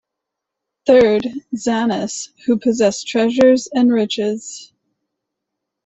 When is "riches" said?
3.93-4.73